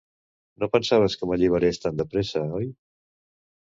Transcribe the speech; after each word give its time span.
No 0.63 0.69
pensaves 0.77 1.19
que 1.21 1.29
m'alliberés 1.33 1.81
tan 1.87 2.03
depressa, 2.03 2.47
oi? 2.65 2.71